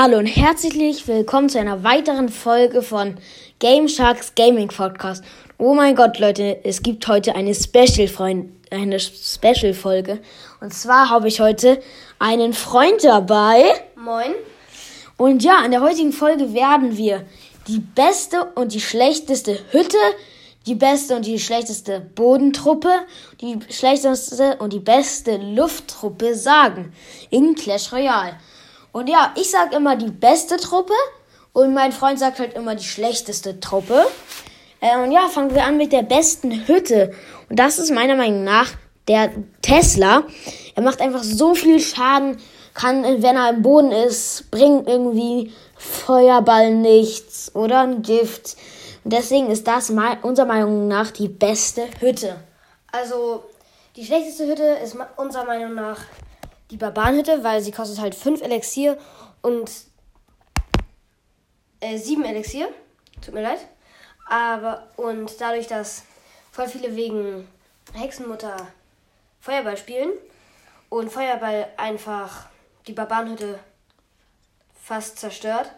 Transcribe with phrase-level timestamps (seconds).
[0.00, 3.16] Hallo und herzlich willkommen zu einer weiteren Folge von
[3.58, 5.24] Game Sharks Gaming Podcast.
[5.58, 10.20] Oh mein Gott, Leute, es gibt heute eine Special Freund, eine Special Folge.
[10.60, 11.82] Und zwar habe ich heute
[12.20, 13.64] einen Freund dabei.
[13.96, 14.36] Moin.
[15.16, 17.24] Und ja, in der heutigen Folge werden wir
[17.66, 19.98] die beste und die schlechteste Hütte,
[20.66, 22.92] die beste und die schlechteste Bodentruppe,
[23.40, 26.92] die schlechteste und die beste Lufttruppe sagen
[27.30, 28.36] in Clash Royale.
[28.92, 30.94] Und ja, ich sag immer die beste Truppe
[31.52, 34.06] und mein Freund sagt halt immer die schlechteste Truppe.
[34.80, 37.12] Äh, und ja, fangen wir an mit der besten Hütte.
[37.48, 38.70] Und das ist meiner Meinung nach
[39.08, 39.30] der
[39.62, 40.24] Tesla.
[40.74, 42.38] Er macht einfach so viel Schaden,
[42.74, 48.56] kann, wenn er im Boden ist, bringt irgendwie Feuerball nichts oder ein Gift.
[49.02, 49.90] Und deswegen ist das
[50.22, 52.36] unserer Meinung nach die beste Hütte.
[52.92, 53.44] Also,
[53.96, 55.98] die schlechteste Hütte ist unserer Meinung nach
[56.70, 58.98] die Barbarenhütte, weil sie kostet halt 5 Elixier
[59.42, 59.70] und
[61.80, 62.68] äh, 7 Elixier.
[63.24, 63.60] Tut mir leid.
[64.28, 66.04] Aber und dadurch, dass
[66.52, 67.48] voll viele wegen
[67.94, 68.56] Hexenmutter
[69.40, 70.10] Feuerball spielen
[70.88, 72.48] und Feuerball einfach
[72.86, 73.58] die Barbarenhütte
[74.82, 75.70] fast zerstört,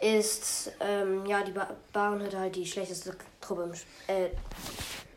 [0.00, 3.72] ist ähm, ja die Barbarenhütte halt die schlechteste Truppe im,
[4.14, 4.30] äh,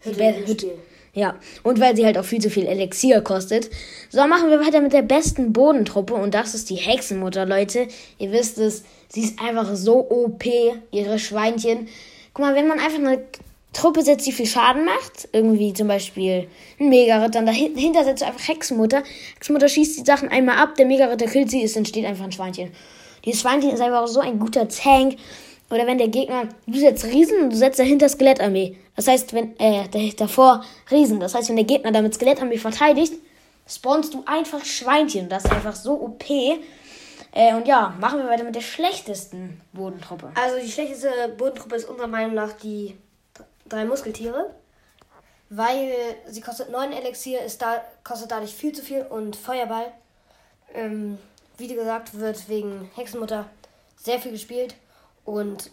[0.01, 0.79] Hütte im Spiel.
[1.15, 3.69] Ja, und weil sie halt auch viel zu viel Elixier kostet.
[4.09, 7.87] So, machen wir weiter mit der besten Bodentruppe und das ist die Hexenmutter, Leute.
[8.17, 10.43] Ihr wisst es, sie ist einfach so OP,
[10.91, 11.87] ihre Schweinchen.
[12.33, 13.23] Guck mal, wenn man einfach eine
[13.73, 16.47] Truppe setzt, die viel Schaden macht, irgendwie zum Beispiel
[16.79, 19.03] ein Mega-Ritter, und dahinter setzt du einfach Hexenmutter.
[19.35, 22.71] Hexenmutter schießt die Sachen einmal ab, der Mega-Ritter killt sie, es entsteht einfach ein Schweinchen.
[23.23, 25.15] Dieses Schweinchen ist einfach so ein guter Tank.
[25.73, 28.77] Oder wenn der Gegner, du setzt Riesen und du setzt dahinter Skelettarmee.
[28.95, 31.19] Das heißt, wenn, äh, davor Riesen.
[31.19, 33.13] Das heißt, wenn der Gegner damit Skelettarmee verteidigt,
[33.67, 35.29] spawnst du einfach Schweinchen.
[35.29, 36.29] Das ist einfach so OP.
[36.29, 40.31] Äh, und ja, machen wir weiter mit der schlechtesten Bodentruppe.
[40.35, 42.95] Also die schlechteste Bodentruppe ist unserer Meinung nach die
[43.67, 44.53] drei Muskeltiere.
[45.49, 45.91] Weil
[46.27, 49.91] sie kostet 9 Elixier, ist da, kostet dadurch viel zu viel und Feuerball,
[50.75, 51.17] ähm,
[51.57, 53.47] wie gesagt, wird wegen Hexenmutter
[53.97, 54.75] sehr viel gespielt
[55.25, 55.71] und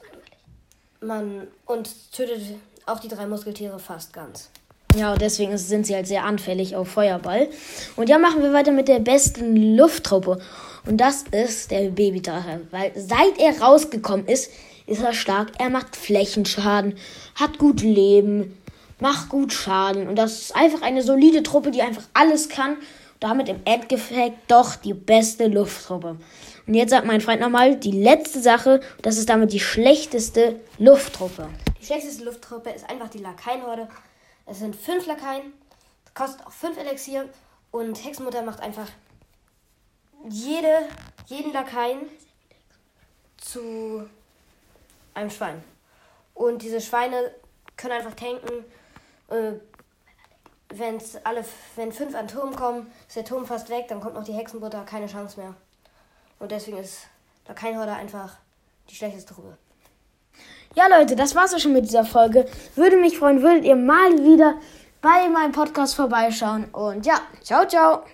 [1.01, 2.43] man und tötet
[2.87, 4.51] auch die drei Muskeltiere fast ganz.
[4.97, 7.49] Ja, und deswegen sind sie halt sehr anfällig auf Feuerball.
[7.95, 10.41] Und ja, machen wir weiter mit der besten Lufttruppe.
[10.85, 12.63] Und das ist der Babydrache.
[12.73, 14.51] Weil seit er rausgekommen ist,
[14.87, 15.53] ist er stark.
[15.59, 16.97] Er macht Flächenschaden,
[17.37, 18.59] hat gut Leben,
[18.99, 20.09] macht gut Schaden.
[20.09, 22.77] Und das ist einfach eine solide Truppe, die einfach alles kann.
[23.21, 26.17] Damit im Endeffekt doch die beste Lufttruppe.
[26.67, 28.81] Und jetzt sagt mein Freund nochmal die letzte Sache.
[29.03, 31.49] Das ist damit die schlechteste Lufttruppe.
[31.81, 33.89] Die schlechteste Lufttruppe ist einfach die Lakaienhorde.
[34.47, 35.53] Es sind fünf Lakaien,
[36.15, 37.29] kostet auch fünf Elixier
[37.71, 38.89] und Hexenmutter macht einfach
[40.29, 40.89] jede,
[41.27, 42.01] jeden Lakaien
[43.37, 44.09] zu
[45.15, 45.63] einem Schwein.
[46.35, 47.33] Und diese Schweine
[47.77, 48.65] können einfach tanken.
[49.29, 49.53] Äh,
[50.71, 51.45] wenn's alle,
[51.77, 54.85] wenn fünf an Turm kommen, ist der Turm fast weg, dann kommt noch die Hexenbutter,
[54.85, 55.55] keine Chance mehr.
[56.39, 57.07] Und deswegen ist
[57.47, 58.37] Lakaienhorde einfach
[58.89, 59.57] die schlechteste Truppe.
[60.75, 62.47] Ja, Leute, das war's auch schon mit dieser Folge.
[62.77, 64.55] Würde mich freuen, würdet ihr mal wieder
[65.03, 66.67] bei meinem Podcast vorbeischauen.
[66.67, 68.05] Und ja, ciao, ciao.